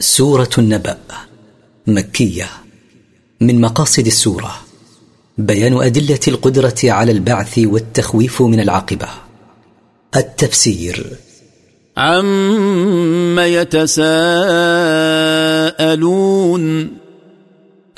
[0.00, 0.96] سورة النبأ
[1.86, 2.46] مكية
[3.40, 4.60] من مقاصد السورة.
[5.38, 9.08] بيان أدلة القدرة على البعث والتخويف من العاقبة.
[10.16, 11.06] التفسير.
[11.96, 14.08] عم يتساءلون.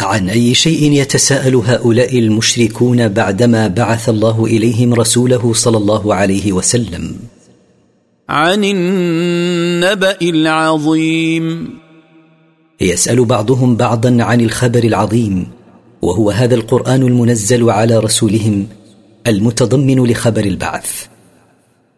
[0.00, 7.16] عن أي شيء يتساءل هؤلاء المشركون بعدما بعث الله إليهم رسوله صلى الله عليه وسلم؟
[8.28, 11.79] عن النبأ العظيم.
[12.80, 15.46] يسال بعضهم بعضا عن الخبر العظيم
[16.02, 18.66] وهو هذا القرآن المنزل على رسولهم
[19.26, 21.06] المتضمن لخبر البعث.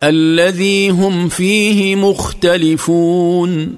[0.02, 3.76] الذي هم فيه مختلفون.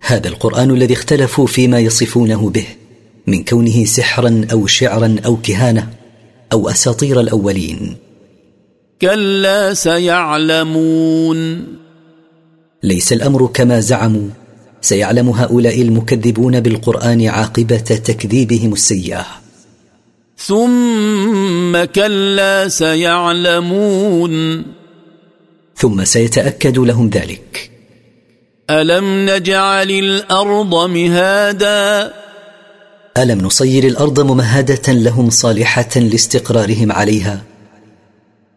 [0.00, 2.66] هذا القرآن الذي اختلفوا فيما يصفونه به
[3.26, 5.88] من كونه سحرا أو شعرا أو كهانة
[6.52, 7.96] أو أساطير الأولين.
[9.02, 11.66] كلا سيعلمون.
[12.82, 14.28] ليس الأمر كما زعموا
[14.84, 19.26] سيعلم هؤلاء المكذبون بالقرآن عاقبة تكذيبهم السيئة.
[20.38, 24.64] ثم كلا سيعلمون.
[25.76, 27.70] ثم سيتأكد لهم ذلك.
[28.70, 32.12] ألم نجعل الأرض مهادا؟
[33.18, 37.42] ألم نصير الأرض ممهدة لهم صالحة لاستقرارهم عليها؟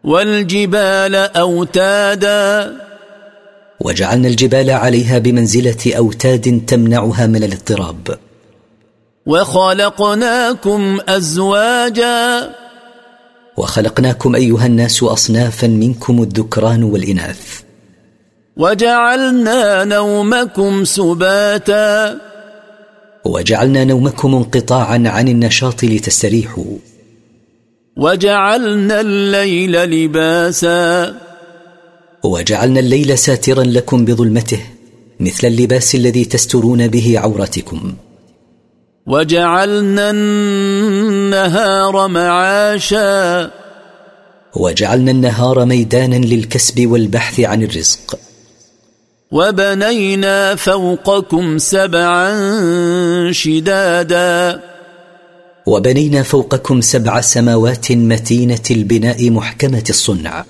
[0.04, 2.87] والجبال أوتادا؟
[3.80, 8.18] وجعلنا الجبال عليها بمنزلة أوتاد تمنعها من الاضطراب.
[9.26, 12.50] وخلقناكم أزواجا.
[13.56, 17.60] وخلقناكم أيها الناس أصنافا منكم الذكران والإناث.
[18.56, 22.20] وجعلنا نومكم سباتا.
[23.24, 26.76] وجعلنا نومكم انقطاعا عن النشاط لتستريحوا.
[27.96, 31.27] وجعلنا الليل لباسا.
[32.28, 34.60] وجعلنا الليل ساترا لكم بظلمته
[35.20, 37.94] مثل اللباس الذي تسترون به عوراتكم.
[39.06, 43.50] وجعلنا النهار معاشا.
[44.56, 48.18] وجعلنا النهار ميدانا للكسب والبحث عن الرزق.
[49.30, 52.32] وبنينا فوقكم سبعا
[53.32, 54.60] شدادا.
[55.66, 60.44] وبنينا فوقكم سبع سماوات متينة البناء محكمة الصنع.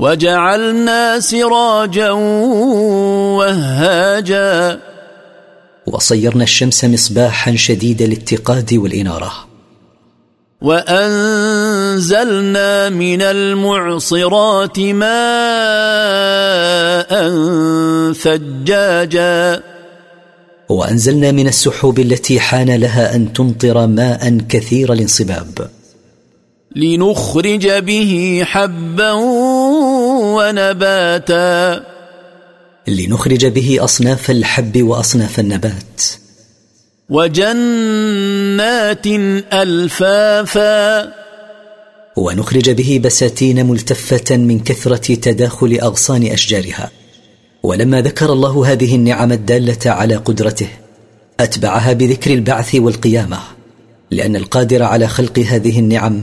[0.00, 2.10] وجعلنا سراجا
[3.36, 4.80] وهاجا.
[5.86, 9.32] وصيرنا الشمس مصباحا شديد الاتقاد والإنارة.
[10.62, 12.08] وأنزلنا
[12.88, 15.10] من المعصرات ماء
[18.12, 19.62] ثجاجا.
[20.68, 25.70] وأنزلنا من السحوب التي حان لها أن تمطر ماء كثير الانصباب.
[26.76, 29.12] لنخرج به حبا
[30.36, 31.84] ونباتا.
[32.88, 36.02] لنخرج به أصناف الحب وأصناف النبات.
[37.10, 39.06] وجنات
[39.52, 41.12] ألفافا.
[42.16, 46.90] ونخرج به بساتين ملتفة من كثرة تداخل أغصان أشجارها.
[47.62, 50.68] ولما ذكر الله هذه النعم الدالة على قدرته
[51.40, 53.38] أتبعها بذكر البعث والقيامة.
[54.10, 56.22] لأن القادر على خلق هذه النعم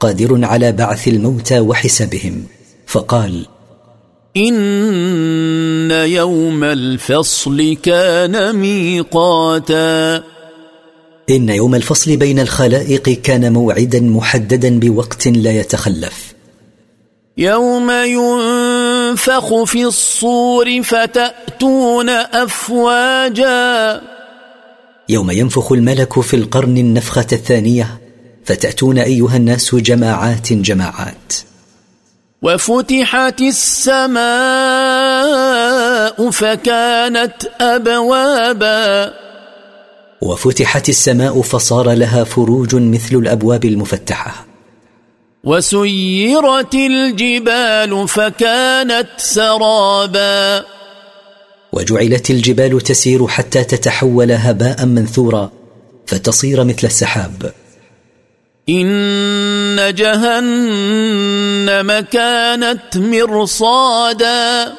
[0.00, 2.53] قادر على بعث الموتى وحسابهم.
[2.94, 3.46] فقال
[4.36, 10.16] إن يوم الفصل كان ميقاتا.
[11.30, 16.34] إن يوم الفصل بين الخلائق كان موعدا محددا بوقت لا يتخلف.
[17.38, 24.00] يوم ينفخ في الصور فتأتون أفواجا.
[25.08, 28.00] يوم ينفخ الملك في القرن النفخة الثانية
[28.44, 31.32] فتأتون أيها الناس جماعات جماعات.
[32.44, 34.20] وفتحت السماء
[36.30, 39.14] فكانت أبوابا.
[40.20, 44.46] وفتحت السماء فصار لها فروج مثل الأبواب المفتحة.
[45.44, 50.64] وسيرت الجبال فكانت سرابا.
[51.72, 55.50] وجعلت الجبال تسير حتى تتحول هباء منثورا
[56.06, 57.52] فتصير مثل السحاب.
[58.68, 64.72] إن جهنم كانت مرصادا.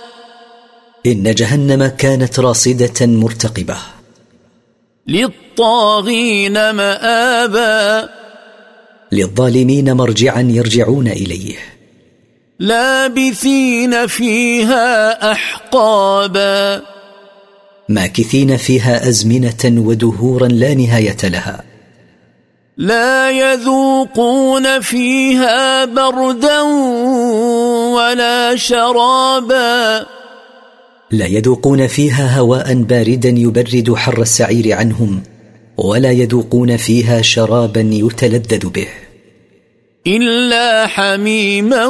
[1.05, 3.77] إن جهنم كانت راصدة مرتقبة.
[5.07, 8.09] للطاغين مآبا.
[9.11, 11.57] للظالمين مرجعا يرجعون إليه.
[12.59, 16.81] لابثين فيها أحقابا.
[17.89, 21.74] ماكثين فيها أزمنة ودهورا لا نهاية لها.
[22.77, 26.61] لا يذوقون فيها بردا
[27.95, 30.05] ولا شرابا.
[31.11, 35.23] لا يذوقون فيها هواء باردا يبرد حر السعير عنهم
[35.77, 38.87] ولا يذوقون فيها شرابا يتلذذ به.
[40.07, 41.85] إلا حميما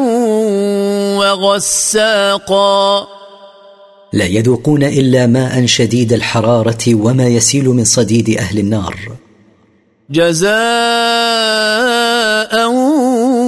[1.17, 3.07] وغساقا.
[4.13, 8.95] لا يذوقون إلا ماء شديد الحرارة وما يسيل من صديد أهل النار.
[10.09, 10.55] جزاء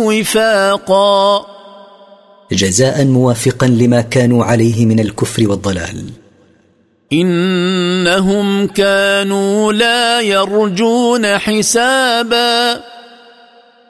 [0.06, 1.46] وفاقا.
[2.52, 6.10] جزاء موافقا لما كانوا عليه من الكفر والضلال.
[7.14, 12.82] إنهم كانوا لا يرجون حسابا.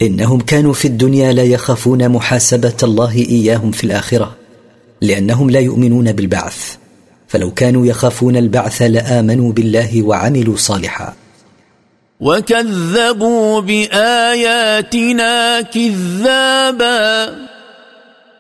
[0.02, 4.36] إنهم كانوا في الدنيا لا يخافون محاسبة الله إياهم في الآخرة
[5.02, 6.76] لأنهم لا يؤمنون بالبعث.
[7.28, 11.14] فلو كانوا يخافون البعث لآمنوا بالله وعملوا صالحا.
[12.20, 17.36] وكذبوا باياتنا كذابا.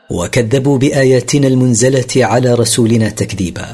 [0.09, 3.67] وكذبوا باياتنا المنزله على رسولنا تكذيبا.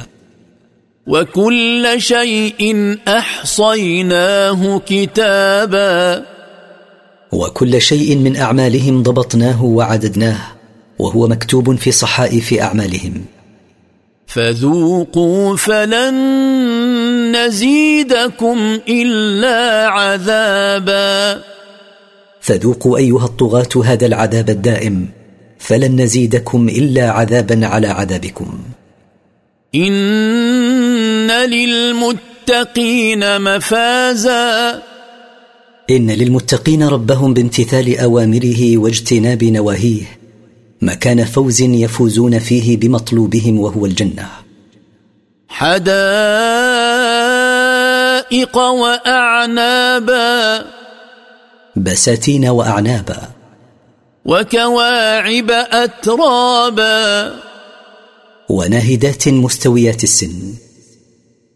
[1.07, 6.25] وكل شيء احصيناه كتابا.
[7.31, 10.39] وكل شيء من اعمالهم ضبطناه وعددناه
[11.00, 13.25] وهو مكتوب في صحائف اعمالهم.
[14.33, 16.15] فذوقوا فلن
[17.35, 21.41] نزيدكم إلا عذابا.
[22.41, 25.07] فذوقوا أيها الطغاة هذا العذاب الدائم
[25.59, 28.59] فلن نزيدكم إلا عذابا على عذابكم.
[29.75, 34.81] إن للمتقين مفازا.
[35.89, 40.22] إن للمتقين ربهم بامتثال أوامره واجتناب نواهيه.
[40.85, 44.30] مكان فوز يفوزون فيه بمطلوبهم وهو الجنة.
[45.50, 45.77] حدائق
[48.57, 50.65] وأعنابا.
[51.75, 53.18] بساتين وأعنابا.
[54.25, 57.33] وكواعب أترابا.
[58.50, 60.53] وناهدات مستويات السن.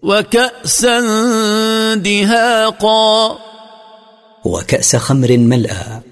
[0.03, 0.99] وكأسا
[1.95, 3.37] دهاقا.
[4.45, 6.06] وكأس خمر ملأى.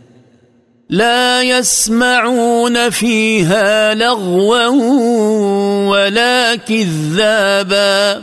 [0.90, 4.68] لا يسمعون فيها لغوا
[5.90, 8.22] ولا كذابا.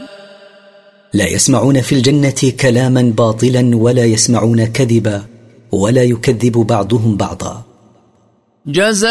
[1.14, 5.22] لا يسمعون في الجنة كلاما باطلا ولا يسمعون كذبا
[5.72, 7.62] ولا يكذب بعضهم بعضا.
[8.66, 9.10] جزاء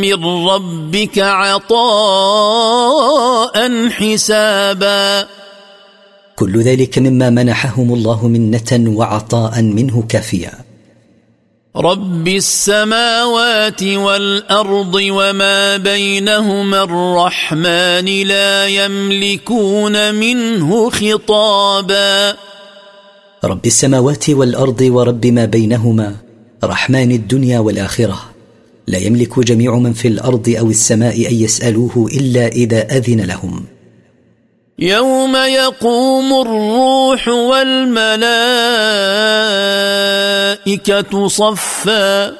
[0.00, 1.88] من ربك عطاء
[3.88, 5.26] حسابا.
[6.36, 10.52] كل ذلك مما منحهم الله منة وعطاء منه كافيا.
[11.76, 22.36] رب السماوات والأرض وما بينهما الرحمن لا يملكون منه خطابا.
[23.44, 26.14] رب السماوات والأرض ورب ما بينهما
[26.64, 28.22] رحمن الدنيا والآخرة.
[28.86, 33.75] لا يملك جميع من في الأرض أو السماء أن يسألوه إلا إذا أذن لهم.
[34.78, 38.08] يوم يقوم الروح والملائكة
[41.28, 42.32] صفا.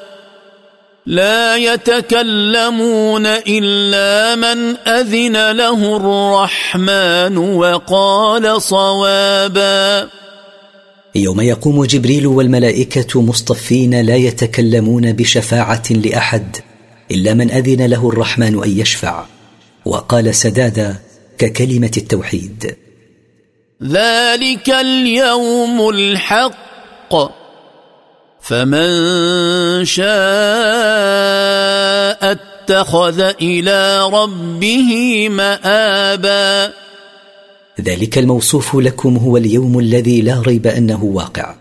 [1.05, 10.07] لا يتكلمون إلا من أذن له الرحمن وقال صوابا.
[11.15, 16.57] يوم يقوم جبريل والملائكة مصطفين لا يتكلمون بشفاعة لأحد
[17.11, 19.25] إلا من أذن له الرحمن أن يشفع.
[19.85, 21.06] وقال سدادا
[21.37, 22.75] ككلمة التوحيد.
[23.83, 27.15] ذلك اليوم الحق.
[28.41, 30.07] فمن شاء
[32.31, 36.73] اتخذ إلى ربه مآبا.
[37.81, 41.55] ذلك الموصوف لكم هو اليوم الذي لا ريب أنه واقع.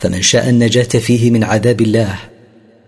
[0.00, 2.18] فمن شاء النجاة فيه من عذاب الله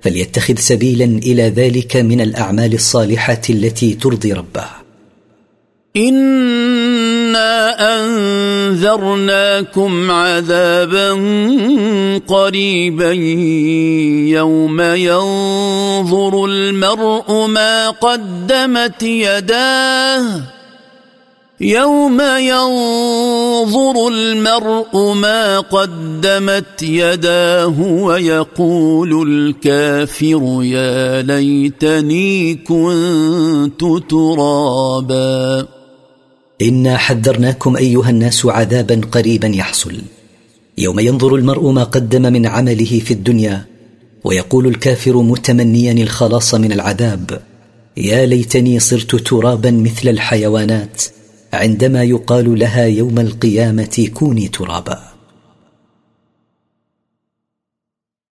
[0.00, 4.81] فليتخذ سبيلا إلى ذلك من الأعمال الصالحة التي ترضي ربه.
[5.96, 7.76] انا
[8.72, 11.10] انذرناكم عذابا
[12.28, 13.12] قريبا
[14.32, 20.40] يوم ينظر المرء ما قدمت يداه
[21.60, 33.80] يوم ينظر المرء ما قدمت يداه ويقول الكافر يا ليتني كنت
[34.10, 35.66] ترابا
[36.62, 40.02] إنا حذرناكم أيها الناس عذابا قريبا يحصل.
[40.78, 43.64] يوم ينظر المرء ما قدم من عمله في الدنيا
[44.24, 47.40] ويقول الكافر متمنيا الخلاص من العذاب.
[47.96, 51.02] يا ليتني صرت ترابا مثل الحيوانات
[51.52, 55.11] عندما يقال لها يوم القيامة كوني ترابا.